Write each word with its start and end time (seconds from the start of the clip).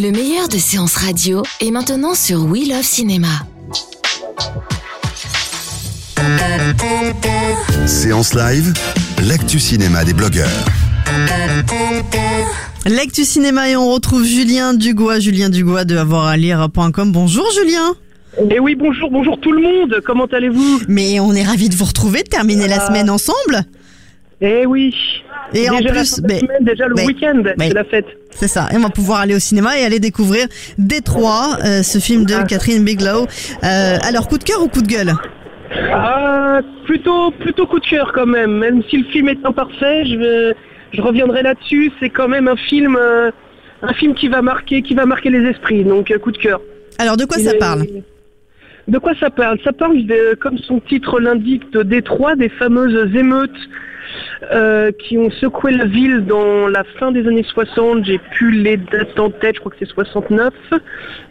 Le 0.00 0.10
meilleur 0.10 0.48
de 0.48 0.56
séances 0.56 0.96
radio 0.96 1.42
est 1.60 1.70
maintenant 1.70 2.14
sur 2.14 2.44
We 2.44 2.68
Love 2.68 2.82
Cinéma. 2.82 3.28
Séance 7.86 8.34
live, 8.34 8.72
l'actu 9.28 9.58
cinéma 9.58 10.04
des 10.04 10.12
blogueurs. 10.14 10.48
L'actu 12.86 13.24
cinéma 13.24 13.68
et 13.68 13.76
on 13.76 13.90
retrouve 13.92 14.24
Julien 14.24 14.74
Dugois, 14.74 15.18
Julien 15.18 15.50
Dugois 15.50 15.84
de 15.84 15.96
avoiralire.com. 15.96 17.12
Bonjour 17.12 17.44
Julien. 17.52 17.94
Et 18.50 18.60
oui, 18.60 18.76
bonjour, 18.76 19.10
bonjour 19.10 19.38
tout 19.40 19.52
le 19.52 19.60
monde, 19.60 20.00
comment 20.06 20.26
allez-vous? 20.26 20.80
Mais 20.88 21.18
on 21.20 21.32
est 21.34 21.42
ravis 21.42 21.68
de 21.68 21.74
vous 21.74 21.84
retrouver, 21.84 22.22
de 22.22 22.28
terminer 22.28 22.68
la 22.68 22.82
Ah. 22.82 22.86
semaine 22.86 23.10
ensemble. 23.10 23.64
Eh 24.42 24.64
oui 24.66 24.94
Et 25.52 25.60
déjà 25.60 25.72
en 25.74 25.78
plus, 25.78 26.16
fin 26.16 26.22
de 26.22 26.26
mais- 26.28 26.38
semaine, 26.40 26.64
déjà 26.64 26.86
le 26.86 26.94
mais- 26.94 27.06
week-end, 27.06 27.42
mais- 27.58 27.68
c'est 27.68 27.74
la 27.74 27.84
fête. 27.84 28.06
C'est 28.30 28.48
ça. 28.48 28.68
Et 28.72 28.76
on 28.76 28.80
va 28.80 28.88
pouvoir 28.90 29.20
aller 29.20 29.34
au 29.34 29.38
cinéma 29.38 29.78
et 29.78 29.84
aller 29.84 30.00
découvrir 30.00 30.46
Détroit, 30.78 31.58
euh, 31.64 31.82
ce 31.82 31.98
film 31.98 32.24
de 32.24 32.34
Ah. 32.34 32.44
Catherine 32.44 32.82
Bigelow. 32.84 33.26
Euh, 33.64 33.96
alors, 34.02 34.28
coup 34.28 34.38
de 34.38 34.44
cœur 34.44 34.62
ou 34.62 34.68
coup 34.68 34.80
de 34.82 34.86
gueule? 34.86 35.12
Ah, 35.92 36.60
plutôt, 36.84 37.30
plutôt 37.32 37.66
coup 37.66 37.78
de 37.80 37.86
cœur 37.86 38.12
quand 38.14 38.26
même, 38.26 38.52
même 38.58 38.82
si 38.88 38.98
le 38.98 39.04
film 39.10 39.28
est 39.28 39.44
imparfait, 39.44 40.04
je, 40.06 40.52
je 40.92 41.00
reviendrai 41.02 41.42
là-dessus, 41.42 41.92
c'est 42.00 42.10
quand 42.10 42.28
même 42.28 42.48
un 42.48 42.56
film, 42.56 42.96
euh, 43.00 43.30
un 43.82 43.92
film 43.94 44.14
qui 44.14 44.28
va 44.28 44.42
marquer, 44.42 44.82
qui 44.82 44.94
va 44.94 45.06
marquer 45.06 45.30
les 45.30 45.48
esprits, 45.50 45.84
donc 45.84 46.10
euh, 46.10 46.18
coup 46.18 46.32
de 46.32 46.38
cœur. 46.38 46.60
Alors, 46.98 47.16
de 47.16 47.24
quoi 47.24 47.36
Il 47.38 47.44
ça 47.44 47.52
est- 47.54 47.58
parle? 47.58 47.84
De 48.90 48.98
quoi 48.98 49.12
ça 49.20 49.30
parle 49.30 49.58
Ça 49.62 49.72
parle, 49.72 50.04
de, 50.04 50.34
comme 50.34 50.58
son 50.58 50.80
titre 50.80 51.20
l'indique, 51.20 51.70
de 51.72 51.82
Détroit, 51.84 52.34
des 52.34 52.48
fameuses 52.48 53.14
émeutes 53.14 53.50
euh, 54.52 54.90
qui 54.90 55.16
ont 55.16 55.30
secoué 55.30 55.70
la 55.70 55.84
ville 55.84 56.26
dans 56.26 56.66
la 56.66 56.82
fin 56.98 57.12
des 57.12 57.24
années 57.28 57.44
60. 57.44 58.04
J'ai 58.04 58.18
plus 58.18 58.50
les 58.50 58.76
dates 58.76 59.18
en 59.20 59.30
tête, 59.30 59.54
je 59.54 59.60
crois 59.60 59.70
que 59.70 59.78
c'est 59.78 59.92
69, 59.92 60.52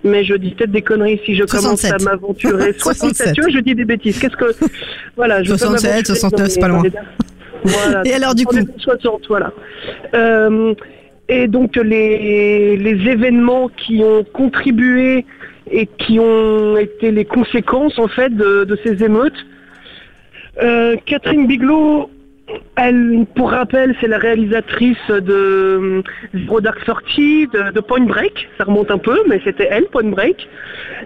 mais 0.06 0.24
je 0.24 0.36
dis 0.36 0.56
peut-être 0.56 0.72
des 0.72 0.82
conneries 0.82 1.20
si 1.26 1.36
je 1.36 1.46
67. 1.46 1.92
commence 1.92 2.02
à 2.02 2.10
m'aventurer. 2.10 2.74
67, 2.78 3.34
tu 3.34 3.42
vois, 3.42 3.50
je 3.50 3.60
dis 3.60 3.76
des 3.76 3.84
bêtises. 3.84 4.20
Qu'est-ce 4.20 4.38
que... 4.38 4.56
Voilà, 5.18 5.44
je 5.44 5.50
veux 5.52 5.58
pas 5.58 5.66
67, 5.66 5.90
m'aventurer 5.90 6.18
69, 6.18 6.40
dans 6.40 6.50
c'est 6.50 6.60
pas 6.62 6.68
loin. 6.68 6.84
Voilà. 7.62 8.04
Et 8.06 8.14
alors, 8.14 8.36
du 8.36 8.46
coup 8.46 8.56
années 8.56 8.68
60, 8.78 9.24
voilà. 9.28 9.52
Euh, 10.14 10.74
et 11.28 11.48
donc 11.48 11.76
les, 11.76 12.78
les 12.78 13.12
événements 13.12 13.68
qui 13.68 14.02
ont 14.02 14.24
contribué 14.24 15.26
et 15.72 15.86
qui 15.86 16.20
ont 16.20 16.78
été 16.78 17.12
les 17.12 17.26
conséquences 17.26 17.98
en 18.00 18.08
fait 18.08 18.36
de, 18.36 18.78
ces 18.84 19.04
émeutes. 19.04 19.46
Euh, 20.62 20.96
Catherine 21.06 21.48
Bigelow, 21.48 22.10
elle, 22.76 23.26
pour 23.36 23.52
rappel, 23.52 23.96
c'est 24.02 24.08
la 24.08 24.18
réalisatrice 24.18 24.98
de 25.10 25.34
euh, 25.34 26.02
Zero 26.34 26.62
Dark 26.62 26.84
Thirty, 26.84 27.48
de, 27.48 27.80
Point 27.80 28.06
Break. 28.06 28.50
Ça 28.58 28.64
remonte 28.64 28.92
un 28.92 28.98
peu, 28.98 29.22
mais 29.28 29.40
c'était 29.44 29.68
elle, 29.70 29.86
Point 29.86 30.10
Break. 30.10 30.48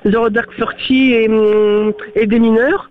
Zero 0.05 0.30
Dark 0.30 0.55
Thirty 0.55 1.14
et, 1.14 1.30
et 2.16 2.27
des 2.27 2.39
mineurs. 2.39 2.89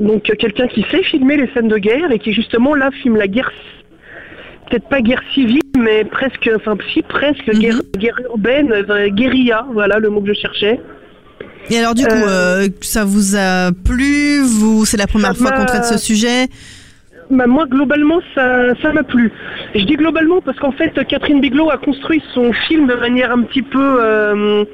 Donc 0.00 0.30
euh, 0.30 0.34
quelqu'un 0.34 0.68
qui 0.68 0.84
sait 0.90 1.02
filmer 1.02 1.36
les 1.36 1.48
scènes 1.52 1.68
de 1.68 1.78
guerre 1.78 2.10
et 2.10 2.18
qui 2.18 2.32
justement 2.32 2.74
là 2.74 2.90
filme 2.90 3.16
la 3.16 3.28
guerre, 3.28 3.52
peut-être 4.68 4.88
pas 4.88 5.00
guerre 5.00 5.22
civile, 5.32 5.61
mais 5.82 6.04
presque, 6.04 6.48
enfin 6.56 6.76
si 6.92 7.02
presque 7.02 7.46
Mhm. 7.48 7.58
guerre, 7.60 7.80
guerre 7.96 8.20
urbaine, 8.30 8.72
euh, 8.72 9.08
guérilla, 9.08 9.66
voilà 9.72 9.98
le 9.98 10.08
mot 10.10 10.20
que 10.20 10.28
je 10.28 10.40
cherchais. 10.40 10.80
Et 11.70 11.78
alors, 11.78 11.94
du 11.94 12.04
coup, 12.04 12.14
Euh, 12.14 12.64
euh, 12.64 12.68
ça 12.80 13.04
vous 13.04 13.36
a 13.36 13.70
plu 13.72 14.40
Vous, 14.42 14.84
c'est 14.84 14.96
la 14.96 15.06
première 15.06 15.36
fois 15.36 15.52
qu'on 15.52 15.64
traite 15.66 15.84
ce 15.84 15.96
sujet? 15.98 16.48
Bah, 17.30 17.46
moi, 17.46 17.66
globalement, 17.66 18.20
ça, 18.34 18.74
ça 18.82 18.92
m'a 18.92 19.04
plu. 19.04 19.30
Je 19.74 19.84
dis 19.84 19.94
globalement 19.94 20.40
parce 20.40 20.58
qu'en 20.58 20.72
fait, 20.72 20.92
Catherine 21.06 21.40
Bigelow 21.40 21.70
a 21.70 21.78
construit 21.78 22.22
son 22.34 22.52
film 22.52 22.86
de 22.88 22.94
manière 22.94 23.30
un 23.32 23.42
petit 23.42 23.62
peu, 23.62 23.78
euh, 24.02 24.64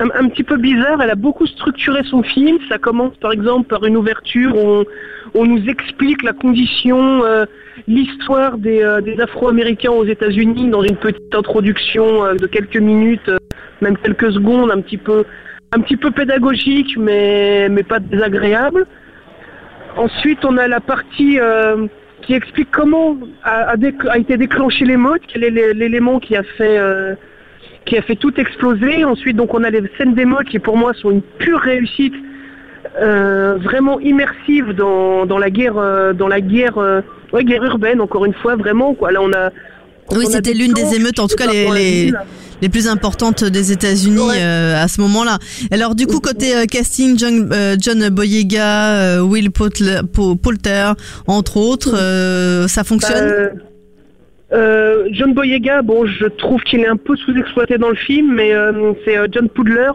un, 0.00 0.28
petit 0.28 0.42
peu 0.42 0.56
bizarre. 0.56 1.00
Elle 1.02 1.10
a 1.10 1.14
beaucoup 1.14 1.46
structuré 1.46 2.02
son 2.04 2.22
film. 2.22 2.58
Ça 2.68 2.78
commence, 2.78 3.16
par 3.18 3.32
exemple, 3.32 3.68
par 3.68 3.84
une 3.84 3.96
ouverture 3.96 4.56
où 4.56 4.84
on, 5.34 5.44
nous 5.44 5.68
explique 5.68 6.22
la 6.22 6.32
condition, 6.32 7.24
euh, 7.24 7.44
l'histoire 7.86 8.58
des, 8.58 8.82
euh, 8.82 9.00
des 9.00 9.20
Afro-Américains 9.20 9.92
aux 9.92 10.04
États-Unis 10.04 10.68
dans 10.68 10.82
une 10.82 10.96
petite 10.96 11.34
introduction 11.34 12.24
euh, 12.24 12.34
de 12.34 12.46
quelques 12.46 12.76
minutes, 12.78 13.30
même 13.80 13.96
quelques 13.98 14.32
secondes, 14.32 14.70
un 14.70 14.80
petit 14.80 14.96
peu, 14.98 15.24
pédagogique, 16.10 16.96
mais, 16.98 17.68
pas 17.88 18.00
désagréable. 18.00 18.86
Ensuite, 19.96 20.44
on 20.44 20.56
a 20.56 20.68
la 20.68 20.80
partie 20.80 21.38
qui 22.22 22.34
explique 22.34 22.70
comment 22.70 23.16
a, 23.42 23.74
été 24.16 24.36
déclenché 24.36 24.84
l'émeute, 24.84 25.22
quel 25.26 25.44
est 25.44 25.50
l'é- 25.50 25.74
l'élément 25.74 26.20
qui 26.20 26.36
a 26.36 26.42
fait 26.42 26.78
qui 27.86 27.96
a 27.98 28.02
fait 28.02 28.16
tout 28.16 28.32
exploser. 28.38 29.04
Ensuite, 29.04 29.36
donc 29.36 29.54
on 29.54 29.64
a 29.64 29.70
les 29.70 29.82
scènes 29.98 30.14
d'émeute 30.14 30.48
qui 30.48 30.58
pour 30.58 30.76
moi 30.76 30.92
sont 30.94 31.10
une 31.10 31.22
pure 31.22 31.60
réussite, 31.60 32.14
euh, 33.00 33.56
vraiment 33.62 34.00
immersive 34.00 34.72
dans, 34.76 35.26
dans 35.26 35.38
la 35.38 35.50
guerre, 35.50 35.78
euh, 35.78 36.12
dans 36.12 36.28
la 36.28 36.40
guerre, 36.40 36.78
euh, 36.78 37.00
ouais, 37.32 37.44
guerre 37.44 37.64
urbaine. 37.64 38.00
Encore 38.00 38.24
une 38.24 38.34
fois, 38.34 38.56
vraiment 38.56 38.94
quoi. 38.94 39.12
Là, 39.12 39.20
on 39.22 39.32
a 39.32 39.50
Oui, 40.12 40.26
c'était 40.30 40.52
l'une 40.54 40.72
des 40.72 40.94
émeutes, 40.94 41.18
en 41.20 41.28
tout 41.28 41.36
cas 41.36 41.46
les, 41.46 42.12
les, 42.60 42.68
plus 42.68 42.88
importantes 42.88 43.42
des 43.44 43.72
États-Unis 43.72 44.18
Ouais. 44.18 44.34
euh, 44.42 44.82
à 44.82 44.86
ce 44.88 45.00
moment-là. 45.02 45.38
Alors 45.70 45.94
du 45.94 46.06
coup, 46.06 46.20
côté 46.20 46.54
euh, 46.56 46.64
casting, 46.66 47.16
John, 47.18 47.48
euh, 47.52 47.76
John 47.80 48.08
Boyega, 48.10 48.88
euh, 48.88 49.20
Will 49.20 49.50
Poulter, 49.50 50.00
Po- 50.12 50.34
Poulter, 50.36 50.92
entre 51.26 51.56
autres, 51.56 51.94
euh, 51.96 52.66
ça 52.68 52.84
fonctionne? 52.84 53.24
Euh, 53.24 53.48
euh, 54.52 55.08
John 55.12 55.32
Boyega, 55.32 55.82
bon, 55.82 56.06
je 56.06 56.26
trouve 56.26 56.62
qu'il 56.62 56.80
est 56.80 56.88
un 56.88 56.96
peu 56.96 57.16
sous-exploité 57.16 57.78
dans 57.78 57.90
le 57.90 57.96
film, 57.96 58.34
mais 58.34 58.52
euh, 58.52 58.92
c'est 59.04 59.16
euh, 59.16 59.28
John 59.30 59.48
Pudler 59.48 59.90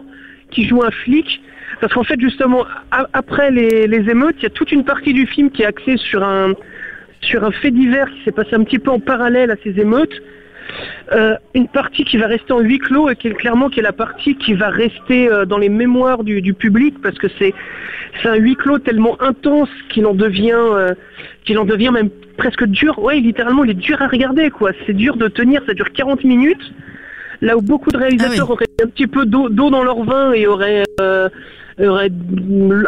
qui 0.50 0.66
joue 0.66 0.82
un 0.82 0.90
flic. 0.90 1.42
Parce 1.80 1.92
qu'en 1.92 2.04
fait, 2.04 2.18
justement, 2.18 2.64
après 3.12 3.50
les, 3.50 3.86
les 3.86 4.10
émeutes, 4.10 4.36
il 4.38 4.44
y 4.44 4.46
a 4.46 4.50
toute 4.50 4.72
une 4.72 4.84
partie 4.84 5.12
du 5.12 5.26
film 5.26 5.50
qui 5.50 5.62
est 5.62 5.66
axée 5.66 5.98
sur 5.98 6.24
un, 6.24 6.54
sur 7.20 7.44
un 7.44 7.50
fait 7.50 7.70
divers 7.70 8.08
qui 8.10 8.22
s'est 8.24 8.32
passé 8.32 8.54
un 8.54 8.64
petit 8.64 8.78
peu 8.78 8.90
en 8.90 8.98
parallèle 9.00 9.50
à 9.50 9.56
ces 9.62 9.78
émeutes. 9.78 10.22
Euh, 11.12 11.36
une 11.54 11.68
partie 11.68 12.04
qui 12.04 12.16
va 12.16 12.26
rester 12.26 12.52
en 12.52 12.58
huis 12.58 12.78
clos 12.78 13.08
et 13.08 13.14
qui 13.14 13.28
est 13.28 13.34
clairement 13.34 13.68
qui 13.68 13.78
est 13.78 13.82
la 13.82 13.92
partie 13.92 14.36
qui 14.36 14.54
va 14.54 14.70
rester 14.70 15.30
euh, 15.30 15.44
dans 15.44 15.58
les 15.58 15.68
mémoires 15.68 16.24
du, 16.24 16.42
du 16.42 16.52
public 16.52 16.96
parce 17.00 17.16
que 17.16 17.28
c'est 17.38 17.54
c'est 18.20 18.28
un 18.28 18.34
huis 18.34 18.56
clos 18.56 18.80
tellement 18.80 19.20
intense 19.22 19.68
qu'il 19.88 20.04
en 20.06 20.14
devient 20.14 20.50
euh, 20.56 20.94
qu'il 21.44 21.58
en 21.58 21.64
devient 21.64 21.90
même 21.92 22.10
presque 22.36 22.64
dur. 22.64 22.98
Ouais, 22.98 23.20
littéralement, 23.20 23.64
il 23.64 23.70
est 23.70 23.74
dur 23.74 24.02
à 24.02 24.08
regarder 24.08 24.50
quoi. 24.50 24.72
C'est 24.84 24.94
dur 24.94 25.16
de 25.16 25.28
tenir, 25.28 25.62
ça 25.64 25.74
dure 25.74 25.92
40 25.92 26.24
minutes. 26.24 26.72
Là 27.40 27.56
où 27.56 27.62
beaucoup 27.62 27.90
de 27.90 27.98
réalisateurs 27.98 28.46
Ah 28.48 28.52
auraient 28.52 28.66
un 28.82 28.88
petit 28.88 29.06
peu 29.06 29.26
d'eau 29.26 29.48
dans 29.48 29.84
leur 29.84 30.02
vin 30.02 30.32
et 30.32 30.46
auraient 30.46 30.82
auraient 31.78 32.10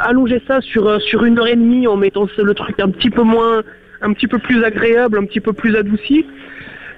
allongé 0.00 0.42
ça 0.48 0.60
sur 0.60 1.00
sur 1.02 1.24
une 1.24 1.38
heure 1.38 1.46
et 1.46 1.56
demie 1.56 1.86
en 1.86 1.96
mettant 1.96 2.26
le 2.36 2.54
truc 2.54 2.80
un 2.80 2.88
petit 2.88 3.10
peu 3.10 3.22
moins 3.22 3.62
un 4.00 4.12
petit 4.12 4.26
peu 4.26 4.38
plus 4.38 4.64
agréable, 4.64 5.18
un 5.18 5.24
petit 5.24 5.40
peu 5.40 5.52
plus 5.52 5.76
adouci. 5.76 6.26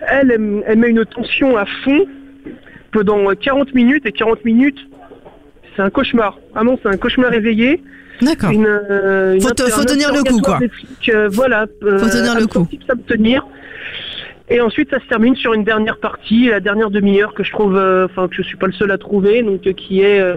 Elle, 0.08 0.30
elle, 0.32 0.62
elle 0.66 0.78
met 0.78 0.88
une 0.88 1.04
tension 1.04 1.56
à 1.56 1.64
fond 1.84 2.06
pendant 2.92 3.24
40 3.34 3.74
minutes 3.74 4.04
et 4.06 4.12
40 4.12 4.44
minutes, 4.44 4.78
c'est 5.76 5.82
un 5.82 5.90
cauchemar. 5.90 6.38
Vraiment, 6.54 6.78
c'est 6.82 6.88
un 6.88 6.96
cauchemar 6.96 7.32
éveillé. 7.32 7.82
D'accord. 8.20 8.50
Une, 8.50 8.66
euh, 8.66 9.34
une 9.34 9.40
Faut 9.40 9.50
tenir 9.84 10.12
le 10.12 10.22
coup, 10.22 10.40
quoi. 10.40 10.58
flics, 10.58 11.10
euh, 11.14 11.28
voilà. 11.32 11.66
Faut 11.80 12.08
tenir 12.08 12.38
le 12.38 12.46
coup. 12.46 12.66
Ça 12.86 12.94
me 12.94 13.02
tenir. 13.02 13.46
Et 14.52 14.60
ensuite, 14.60 14.90
ça 14.90 14.98
se 14.98 15.06
termine 15.06 15.36
sur 15.36 15.54
une 15.54 15.62
dernière 15.62 15.98
partie, 15.98 16.48
la 16.48 16.58
dernière 16.58 16.90
demi-heure 16.90 17.32
que 17.34 17.44
je 17.44 17.52
trouve, 17.52 17.76
euh, 17.76 18.06
enfin 18.06 18.26
que 18.26 18.34
je 18.34 18.42
suis 18.42 18.56
pas 18.56 18.66
le 18.66 18.72
seul 18.72 18.90
à 18.90 18.98
trouver, 18.98 19.42
donc 19.42 19.64
euh, 19.66 19.72
qui 19.72 20.00
est 20.00 20.18
euh, 20.20 20.36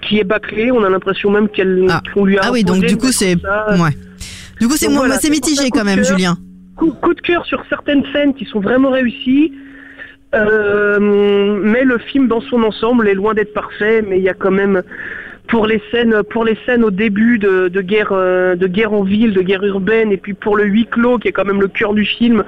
qui 0.00 0.18
est 0.18 0.24
bâclée. 0.24 0.72
On 0.72 0.82
a 0.82 0.88
l'impression 0.88 1.30
même 1.30 1.48
qu'elle 1.50 1.86
Ah. 1.90 2.00
qu'on 2.14 2.24
lui 2.24 2.38
a. 2.38 2.42
Ah 2.44 2.52
oui, 2.52 2.64
donc 2.64 2.82
du 2.84 2.96
coup 2.96 3.12
c'est 3.12 3.34
ouais. 3.34 3.90
Du 4.60 4.66
coup 4.66 4.76
c'est 4.76 4.88
voilà, 4.88 5.18
c'est 5.18 5.28
mitigé 5.30 5.68
quand 5.70 5.84
même. 5.84 6.02
Julien. 6.02 6.38
Coup, 6.88 7.14
de 7.14 7.20
cœur 7.20 7.44
sur 7.46 7.64
certaines 7.68 8.04
scènes 8.12 8.34
qui 8.34 8.44
sont 8.44 8.60
vraiment 8.60 8.90
réussies. 8.90 9.52
Euh, 10.34 10.98
mais 11.00 11.84
le 11.84 11.98
film 11.98 12.28
dans 12.28 12.40
son 12.40 12.62
ensemble 12.62 13.08
est 13.08 13.14
loin 13.14 13.34
d'être 13.34 13.52
parfait, 13.52 14.02
mais 14.02 14.18
il 14.18 14.24
y 14.24 14.28
a 14.28 14.34
quand 14.34 14.52
même 14.52 14.82
pour 15.48 15.66
les 15.66 15.82
scènes, 15.90 16.22
pour 16.30 16.44
les 16.44 16.56
scènes 16.64 16.84
au 16.84 16.92
début 16.92 17.38
de, 17.38 17.68
guerre, 17.80 18.12
euh, 18.12 18.54
de 18.54 18.68
guerre 18.68 18.92
en 18.92 19.02
ville, 19.02 19.32
de 19.32 19.42
guerre 19.42 19.64
urbaine, 19.64 20.12
et 20.12 20.16
puis 20.16 20.34
pour 20.34 20.56
le 20.56 20.64
huis 20.64 20.86
clos 20.86 21.18
qui 21.18 21.28
est 21.28 21.32
quand 21.32 21.44
même 21.44 21.60
le 21.60 21.68
cœur 21.68 21.94
du 21.94 22.04
film. 22.04 22.44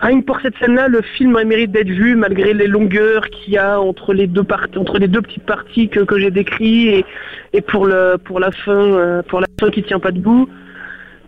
Rien 0.00 0.20
que 0.20 0.24
pour 0.24 0.40
cette 0.40 0.56
scène-là, 0.58 0.88
le 0.88 1.02
film 1.02 1.36
mérite 1.44 1.72
d'être 1.72 1.90
vu 1.90 2.14
malgré 2.14 2.54
les 2.54 2.68
longueurs 2.68 3.28
qu'il 3.28 3.52
y 3.52 3.58
a 3.58 3.78
entre 3.78 4.14
les 4.14 4.26
deux 4.26 4.46
entre 4.76 4.98
les 4.98 5.08
deux 5.08 5.20
petites 5.20 5.44
parties 5.44 5.90
que, 5.90 6.18
j'ai 6.18 6.30
décrites 6.30 7.04
et, 7.52 7.60
pour 7.60 7.86
pour 8.24 8.40
la 8.40 8.50
fin, 8.50 8.72
euh, 8.72 9.22
pour 9.22 9.40
la 9.40 9.46
fin 9.60 9.70
qui 9.70 9.82
tient 9.82 9.98
pas 9.98 10.12
debout. 10.12 10.48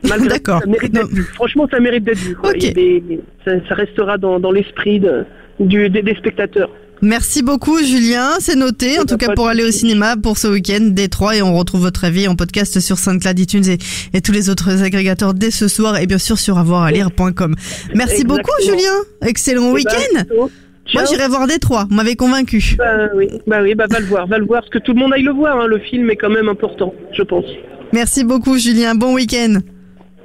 Malgré 0.08 0.28
D'accord. 0.34 0.60
ça 0.60 0.66
mérite 0.66 0.93
d'être 0.93 1.10
Non. 1.10 1.16
vu. 1.16 1.22
Franchement, 1.34 1.69
ça 1.70 1.81
mérite 1.81 2.04
d'être 2.04 2.19
vu. 2.19 2.34
quoi. 2.34 2.50
Ok. 2.50 2.56
Il 2.58 2.64
y 2.64 2.69
a 2.69 2.72
des- 2.72 3.20
ça, 3.44 3.52
ça 3.69 3.75
restera 3.75 4.19
dans, 4.19 4.38
dans 4.40 4.50
l'esprit 4.52 5.00
de- 5.00 5.25
du- 5.60 5.88
des, 5.90 6.02
des 6.02 6.14
spectateurs. 6.16 6.70
Merci 7.04 7.43
beaucoup 7.43 7.78
Julien, 7.82 8.28
c'est 8.38 8.54
noté 8.54 9.00
en 9.00 9.04
tout 9.04 9.16
cas 9.16 9.34
pour 9.34 9.49
aller 9.49 9.64
au 9.64 9.72
cinéma 9.72 10.14
pour 10.16 10.38
ce 10.38 10.46
week-end 10.46 10.78
Détroit 10.93 11.34
et 11.34 11.43
on 11.43 11.52
retrouve 11.52 11.81
votre 11.81 12.04
avis 12.04 12.28
en 12.28 12.37
podcast 12.37 12.78
sur 12.78 12.96
SoundCloud, 12.96 13.37
iTunes 13.40 13.64
et, 13.69 13.78
et 14.16 14.20
tous 14.20 14.31
les 14.31 14.49
autres 14.50 14.84
agrégateurs 14.84 15.34
dès 15.34 15.50
ce 15.50 15.66
soir 15.66 15.99
et 15.99 16.06
bien 16.06 16.19
sûr 16.19 16.38
sur 16.38 16.58
avoiralire.com. 16.58 17.56
Merci 17.96 18.22
beaucoup. 18.25 18.52
Julien, 18.64 18.94
excellent 19.26 19.75
Eh 19.76 19.82
ben, 19.82 19.90
week-end. 19.90 20.20
à. 20.20 20.94
Moi, 20.94 21.05
j'irai 21.10 21.26
voir 21.26 21.48
Détroit. 21.48 21.87
Vous 21.90 21.96
m'avez 21.96 22.14
convaincu. 22.14 22.76
Bah 22.78 23.08
oui, 23.16 23.28
bah 23.48 23.62
oui, 23.62 23.75
bah 23.75 23.87
va 23.90 23.98
le 23.98 24.06
voir, 24.06 24.28
va 24.28 24.38
le 24.38 24.44
voir, 24.46 24.60
parce 24.60 24.70
que 24.72 24.78
tout 24.78 24.93
le 24.93 25.00
monde 25.00 25.12
aille 25.12 25.22
le 25.25 25.32
voir. 25.32 25.58
Hein. 25.60 25.66
Le 25.66 25.81
film 25.81 26.08
est 26.10 26.16
quand 26.16 26.31
même 26.31 26.48
important, 26.48 26.94
je 27.12 27.22
pense. 27.22 27.46
Merci 27.93 28.22
beaucoup, 28.22 28.56
Julien. 28.58 28.94
Bon 28.94 29.12
week-end. 29.14 29.58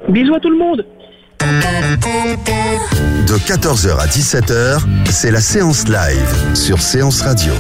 Bisous 0.10 0.36
à 0.36 0.40
tout 0.40 0.50
le 0.50 0.58
monde. 0.58 0.86
De 3.28 3.38
14h 3.38 4.00
à 4.00 4.08
17h, 4.08 4.80
c'est 5.12 5.32
la 5.32 5.42
séance 5.42 5.86
live 5.88 6.56
sur 6.56 6.82
Séance 6.82 7.22
Radio. 7.22 7.52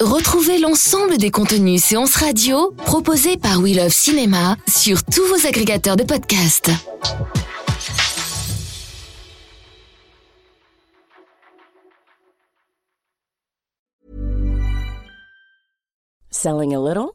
Retrouvez 0.00 0.58
l'ensemble 0.58 1.18
des 1.18 1.30
contenus 1.30 1.82
séances 1.82 2.16
radio 2.16 2.72
proposés 2.86 3.36
par 3.36 3.58
We 3.60 3.76
Love 3.76 3.90
Cinéma 3.90 4.56
sur 4.66 5.04
tous 5.04 5.26
vos 5.26 5.46
agrégateurs 5.46 5.96
de 5.96 6.04
podcasts. 6.04 6.70
Selling 16.30 16.74
a 16.74 16.80
little 16.80 17.14